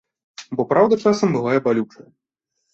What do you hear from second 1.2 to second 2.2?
бывае балючая.